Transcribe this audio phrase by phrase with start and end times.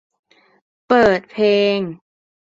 [0.87, 1.45] เปิดเพล
[1.77, 1.79] ง